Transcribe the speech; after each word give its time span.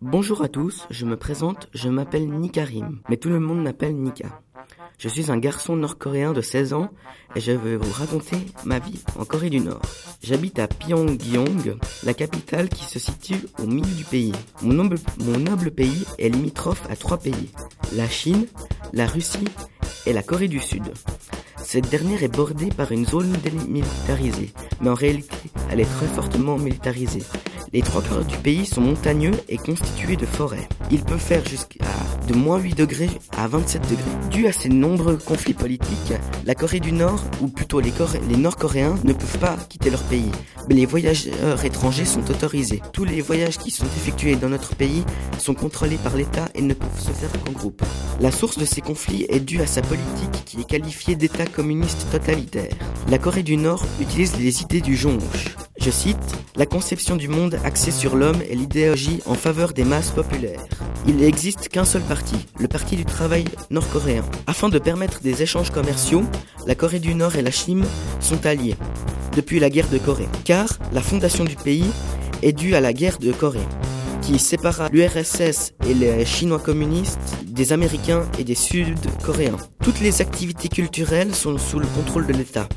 Bonjour 0.00 0.42
à 0.42 0.48
tous, 0.48 0.86
je 0.90 1.04
me 1.04 1.16
présente, 1.16 1.68
je 1.74 1.88
m'appelle 1.88 2.28
Nikarim, 2.28 3.00
mais 3.08 3.16
tout 3.16 3.30
le 3.30 3.40
monde 3.40 3.64
m'appelle 3.64 3.96
Nika. 3.96 4.40
Je 4.96 5.08
suis 5.08 5.32
un 5.32 5.38
garçon 5.38 5.74
nord-coréen 5.74 6.32
de 6.32 6.40
16 6.40 6.72
ans 6.72 6.90
et 7.34 7.40
je 7.40 7.50
vais 7.50 7.74
vous 7.74 7.92
raconter 7.92 8.36
ma 8.64 8.78
vie 8.78 9.02
en 9.18 9.24
Corée 9.24 9.50
du 9.50 9.58
Nord. 9.58 9.82
J'habite 10.22 10.60
à 10.60 10.68
Pyongyang, 10.68 11.76
la 12.04 12.14
capitale 12.14 12.68
qui 12.68 12.84
se 12.84 13.00
situe 13.00 13.48
au 13.60 13.66
milieu 13.66 13.92
du 13.92 14.04
pays. 14.04 14.32
Mon 14.62 14.74
noble, 14.74 15.00
mon 15.18 15.36
noble 15.36 15.72
pays 15.72 16.04
est 16.20 16.28
limitrophe 16.28 16.88
à 16.88 16.94
trois 16.94 17.18
pays, 17.18 17.50
la 17.96 18.08
Chine, 18.08 18.46
la 18.92 19.08
Russie 19.08 19.48
et 20.06 20.12
la 20.12 20.22
Corée 20.22 20.46
du 20.46 20.60
Sud. 20.60 20.92
Cette 21.56 21.90
dernière 21.90 22.22
est 22.22 22.34
bordée 22.34 22.70
par 22.70 22.92
une 22.92 23.04
zone 23.04 23.32
démilitarisée, 23.42 24.52
mais 24.80 24.90
en 24.90 24.94
réalité, 24.94 25.36
elle 25.70 25.80
est 25.80 25.96
très 25.96 26.06
fortement 26.06 26.56
militarisée. 26.56 27.24
Les 27.72 27.82
trois 27.82 28.02
quarts 28.02 28.24
du 28.24 28.36
pays 28.38 28.64
sont 28.64 28.80
montagneux 28.80 29.32
et 29.48 29.58
constitués 29.58 30.16
de 30.16 30.24
forêts. 30.24 30.68
Il 30.90 31.02
peut 31.02 31.18
faire 31.18 31.46
jusqu'à 31.46 31.84
de 32.26 32.34
moins 32.34 32.58
8 32.58 32.74
degrés 32.76 33.10
à 33.36 33.46
27 33.46 33.82
degrés. 33.90 34.30
Dû 34.30 34.46
à 34.46 34.52
ces 34.52 34.68
nombreux 34.68 35.16
conflits 35.16 35.54
politiques, 35.54 36.14
la 36.46 36.54
Corée 36.54 36.80
du 36.80 36.92
Nord, 36.92 37.22
ou 37.40 37.48
plutôt 37.48 37.80
les, 37.80 37.92
Nord-Coréens, 38.36 38.96
ne 39.04 39.12
peuvent 39.12 39.38
pas 39.38 39.56
quitter 39.68 39.90
leur 39.90 40.02
pays. 40.04 40.30
Mais 40.68 40.74
les 40.74 40.86
voyageurs 40.86 41.64
étrangers 41.64 42.04
sont 42.04 42.30
autorisés. 42.30 42.82
Tous 42.92 43.04
les 43.04 43.20
voyages 43.20 43.58
qui 43.58 43.70
sont 43.70 43.86
effectués 43.86 44.36
dans 44.36 44.48
notre 44.48 44.74
pays 44.74 45.04
sont 45.38 45.54
contrôlés 45.54 45.98
par 46.02 46.16
l'État 46.16 46.48
et 46.54 46.62
ne 46.62 46.74
peuvent 46.74 47.00
se 47.00 47.10
faire 47.10 47.32
qu'en 47.44 47.52
groupe. 47.52 47.82
La 48.20 48.30
source 48.30 48.58
de 48.58 48.64
ces 48.64 48.80
conflits 48.80 49.26
est 49.28 49.40
due 49.40 49.60
à 49.60 49.66
sa 49.66 49.82
politique 49.82 50.44
qui 50.44 50.60
est 50.60 50.68
qualifiée 50.68 51.16
d'État 51.16 51.46
communiste 51.46 52.06
totalitaire. 52.10 52.72
La 53.10 53.18
Corée 53.18 53.42
du 53.42 53.56
Nord 53.56 53.84
utilise 54.00 54.36
les 54.38 54.62
idées 54.62 54.80
du 54.80 54.96
jonge. 54.96 55.56
Je 55.80 55.90
cite, 55.90 56.16
La 56.56 56.66
conception 56.66 57.16
du 57.16 57.28
monde 57.28 57.58
axée 57.64 57.92
sur 57.92 58.16
l'homme 58.16 58.42
et 58.48 58.56
l'idéologie 58.56 59.20
en 59.26 59.34
faveur 59.34 59.72
des 59.72 59.84
masses 59.84 60.10
populaires. 60.10 60.60
Il 61.06 61.16
n'existe 61.16 61.68
qu'un 61.68 61.84
seul 61.84 62.02
parti, 62.02 62.34
le 62.58 62.66
Parti 62.66 62.96
du 62.96 63.04
travail 63.04 63.44
nord-coréen. 63.70 64.24
Afin 64.46 64.68
de 64.68 64.78
permettre 64.78 65.20
des 65.20 65.42
échanges 65.42 65.70
commerciaux, 65.70 66.24
la 66.66 66.74
Corée 66.74 66.98
du 66.98 67.14
Nord 67.14 67.36
et 67.36 67.42
la 67.42 67.52
Chine 67.52 67.84
sont 68.20 68.44
alliés 68.44 68.74
depuis 69.36 69.60
la 69.60 69.70
guerre 69.70 69.88
de 69.88 69.98
Corée, 69.98 70.28
car 70.44 70.66
la 70.92 71.00
fondation 71.00 71.44
du 71.44 71.54
pays 71.54 71.86
est 72.42 72.52
due 72.52 72.74
à 72.74 72.80
la 72.80 72.92
guerre 72.92 73.18
de 73.18 73.30
Corée, 73.30 73.68
qui 74.20 74.38
sépara 74.40 74.88
l'URSS 74.90 75.74
et 75.88 75.94
les 75.94 76.26
Chinois 76.26 76.58
communistes 76.58 77.36
des 77.46 77.72
Américains 77.72 78.24
et 78.36 78.42
des 78.44 78.56
Sud-Coréens. 78.56 79.56
Toutes 79.82 80.00
les 80.00 80.20
activités 80.20 80.68
culturelles 80.68 81.34
sont 81.34 81.56
sous 81.56 81.78
le 81.78 81.86
contrôle 81.86 82.26
de 82.26 82.32
l'État, 82.32 82.68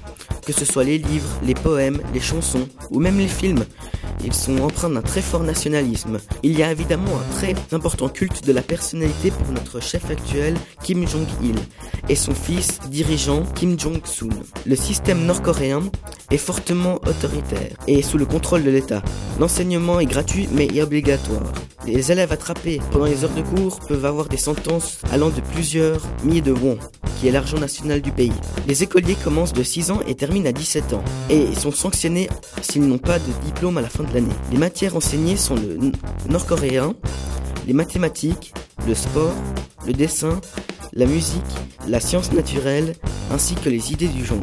que 0.46 0.54
ce 0.54 0.66
soit 0.66 0.84
les 0.84 0.98
livres, 0.98 1.30
les 1.44 1.54
poèmes, 1.54 2.02
les 2.14 2.20
chansons 2.20 2.68
ou 2.90 3.00
même 3.00 3.18
les 3.18 3.28
films. 3.28 3.66
Ils 4.24 4.34
sont 4.34 4.60
empreints 4.60 4.90
d'un 4.90 5.02
très 5.02 5.22
fort 5.22 5.44
nationalisme. 5.44 6.20
Il 6.44 6.58
y 6.58 6.64
a 6.64 6.72
évidemment 6.72 7.12
un 7.16 7.36
très 7.36 7.56
important 7.72 8.10
culte 8.10 8.46
de 8.46 8.54
la 8.54 8.62
personnalité 8.62 9.32
pour 9.32 9.52
notre 9.54 9.80
chef 9.80 10.10
actuel, 10.10 10.56
Kim 10.84 11.08
Jong-il, 11.08 11.56
et 12.10 12.16
son 12.16 12.34
fils 12.34 12.80
dirigeant, 12.90 13.44
Kim 13.56 13.80
Jong-sun. 13.80 14.30
Le 14.66 14.76
système 14.76 15.26
nord-coréen 15.26 15.84
est 16.30 16.38
fortement 16.38 16.96
autoritaire 17.08 17.76
et 17.88 18.02
sous 18.02 18.18
le 18.18 18.26
contrôle 18.26 18.64
de 18.64 18.72
l'État. 18.72 19.02
L'enseignement 19.40 20.00
est 20.00 20.06
gratuit 20.06 20.48
mais 20.52 20.82
obligatoire. 20.82 21.52
Les 21.86 22.12
élèves 22.12 22.32
attrapés 22.32 22.80
pendant 22.92 23.06
les 23.06 23.24
heures 23.24 23.34
de 23.34 23.42
cours 23.42 23.80
peuvent 23.80 24.06
avoir 24.06 24.28
des 24.28 24.38
sentences 24.38 25.00
allant 25.12 25.30
de 25.30 25.42
plusieurs 25.42 26.02
milliers 26.24 26.42
de 26.42 26.52
won 26.52 26.78
qui 27.22 27.28
est 27.28 27.32
l'argent 27.32 27.60
national 27.60 28.02
du 28.02 28.12
pays. 28.12 28.34
Les 28.68 28.82
écoliers 28.82 29.14
commencent 29.14 29.54
de 29.54 29.62
6 29.62 29.92
ans 29.92 30.00
et 30.08 30.16
terminent 30.16 30.50
à 30.50 30.52
17 30.52 30.94
ans, 30.94 31.04
et 31.30 31.54
sont 31.54 31.72
sanctionnés 31.72 32.28
s'ils 32.64 32.88
n'ont 32.88 32.98
pas 32.98 33.20
de 33.20 33.32
diplôme 33.46 33.78
à 33.78 33.82
la 33.82 33.90
fin 33.90 34.04
de 34.04 34.12
l'année. 34.12 34.34
Les 34.52 34.58
matières 34.58 34.96
enseignées 34.96 35.38
sont 35.38 35.56
le 35.56 35.78
nord-coréen, 36.30 36.96
les 37.68 37.74
mathématiques, 37.74 38.54
le 38.88 38.96
sport, 38.96 39.36
le 39.86 39.94
dessin, 39.94 40.42
la 40.94 41.06
musique, 41.06 41.42
la 41.88 42.00
science 42.00 42.32
naturelle, 42.32 42.96
ainsi 43.32 43.54
que 43.54 43.70
les 43.70 43.92
idées 43.92 44.08
du 44.08 44.26
jonge. 44.26 44.42